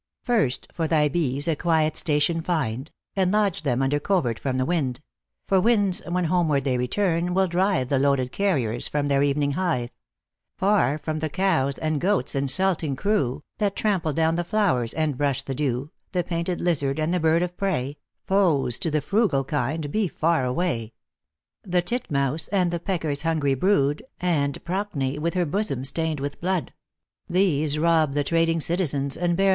[0.23, 4.65] First, for thy bees a quiet station find, And lodge them under covert from the
[4.65, 4.99] wind;
[5.45, 9.91] For winds, when homeward they return, will drive The loaded carriers from their earing hive;
[10.57, 15.43] Far from the cows and goats insulting crew, That trample down the flowers and brush
[15.43, 19.91] the dew, The painted lizard and the bird of prey, Foes to the frugal kind,
[19.91, 20.93] be far away
[21.61, 26.41] The titmouse and the pecker s hungry brood, And Procne with her bosom stained with
[26.41, 26.73] blood:
[27.29, 29.49] These rob the trading citizens, and bear